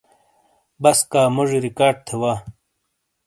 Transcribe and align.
بَسکاموجی 0.81 1.57
ریکارڈ 1.65 1.95
تھے 2.07 2.15
وا۔ 2.21 2.33